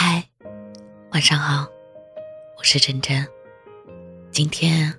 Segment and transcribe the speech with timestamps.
[0.00, 0.22] 嗨，
[1.10, 1.66] 晚上好，
[2.56, 3.26] 我是真真。
[4.30, 4.94] 今天，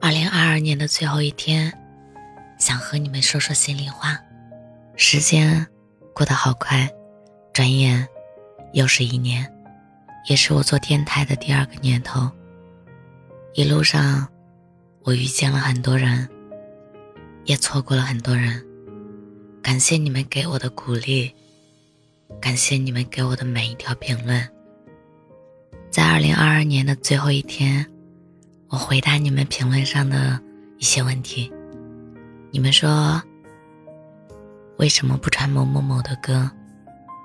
[0.00, 1.70] 二零二二年的最后一天，
[2.58, 4.18] 想和你们说说心里话。
[4.96, 5.66] 时间
[6.14, 6.90] 过得好快，
[7.52, 8.08] 转眼
[8.72, 9.46] 又是一年，
[10.26, 12.26] 也是我做电台的第二个年头。
[13.52, 14.26] 一路上，
[15.02, 16.26] 我遇见了很多人，
[17.44, 18.64] 也错过了很多人。
[19.62, 21.30] 感谢你们给我的鼓励。
[22.40, 24.48] 感谢你们给我的每一条评论。
[25.90, 27.84] 在二零二二年的最后一天，
[28.68, 30.40] 我回答你们评论上的
[30.78, 31.52] 一些问题。
[32.50, 33.22] 你们说
[34.78, 36.50] 为什么不传某某某的歌？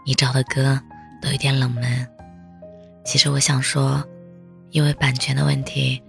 [0.05, 0.79] 你找的歌
[1.21, 2.07] 都有点冷门。
[3.05, 4.03] 其实我想说，
[4.71, 6.01] 因为版权的问题，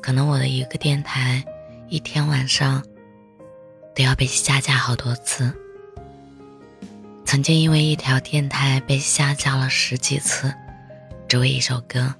[0.00, 1.44] 可能我的一个电台
[1.88, 2.82] 一天晚上
[3.94, 5.52] 都要被下架好多次。
[7.34, 10.54] 曾经因为一条电台被下架了十几次，
[11.26, 12.14] 只为一首歌。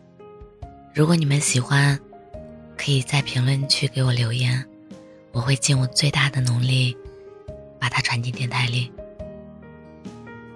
[0.93, 1.97] 如果你们喜欢，
[2.77, 4.67] 可以在评论区给我留言，
[5.31, 6.97] 我会尽我最大的努力
[7.79, 8.91] 把它传进电台里。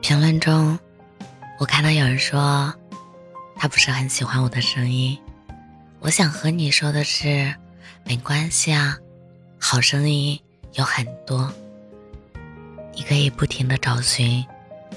[0.01, 0.77] 评论中，
[1.61, 2.75] 我看到有人说
[3.55, 5.17] 他不是很喜欢我的声音，
[6.01, 7.55] 我想和你说的是，
[8.03, 8.99] 没关系啊，
[9.57, 10.37] 好声音
[10.73, 11.49] 有很多。
[12.99, 14.45] 你可以不停的找寻，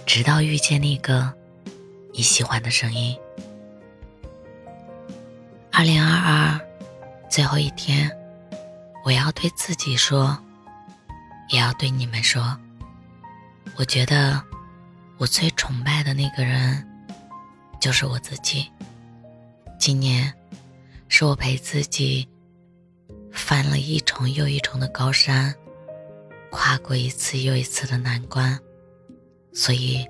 [0.08, 1.32] 直到遇见那个
[2.12, 3.16] 你喜欢的声音。
[5.72, 6.60] 二零二二
[7.30, 8.12] 最后一天，
[9.06, 10.36] 我要对自己说，
[11.50, 12.58] 也要对你们说。
[13.76, 14.42] 我觉得
[15.20, 16.84] 我最崇拜的那个人，
[17.80, 18.68] 就是我自己。
[19.78, 20.34] 今年
[21.08, 22.28] 是我陪自己
[23.32, 25.54] 翻了一重又一重的高山。
[26.52, 28.60] 跨过一次又一次的难关，
[29.54, 30.06] 所以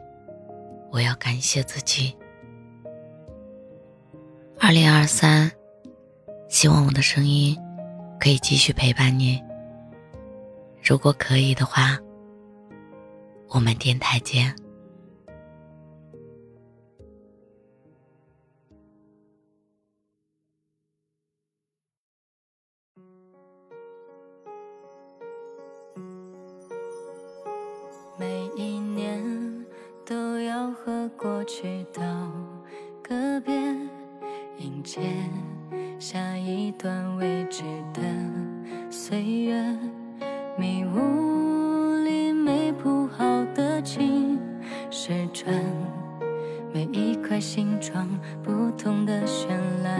[0.92, 2.14] 我要感谢自己。
[4.59, 5.52] 二零二三，
[6.50, 7.58] 希望我的声音
[8.20, 9.42] 可以继续陪伴你。
[10.83, 11.98] 如果可以的话，
[13.48, 14.54] 我们电台见。
[28.21, 29.20] 每一年
[30.05, 32.04] 都要和过去道
[33.02, 33.52] 个别，
[34.59, 35.02] 迎接
[35.98, 38.02] 下一段未知的
[38.92, 39.60] 岁月。
[40.55, 44.37] 迷雾里没铺好的情，
[44.92, 45.52] 试穿
[46.71, 48.08] 每一块形状
[48.43, 49.48] 不同的绚
[49.83, 49.99] 烂。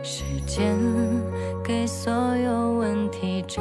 [0.00, 0.78] 时间
[1.64, 3.60] 给所有问题找。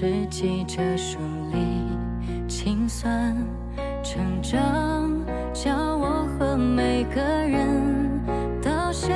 [0.00, 1.18] 是记着书
[1.52, 1.58] 里
[2.46, 3.36] 清算，
[4.00, 5.12] 成长
[5.52, 8.20] 教我和每个人
[8.62, 9.12] 道谢。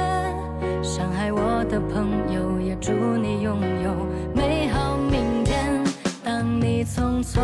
[0.82, 3.94] 伤害我的朋友，也祝你拥有
[4.34, 5.84] 美好明天。
[6.24, 7.40] 当你匆匆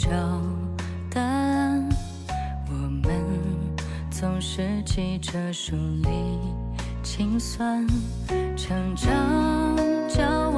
[0.00, 0.08] 找
[1.10, 1.86] 答案，
[2.70, 3.22] 我们
[4.10, 6.08] 总是记着梳理、
[7.02, 7.86] 清算，
[8.56, 9.76] 成长
[10.08, 10.49] 教。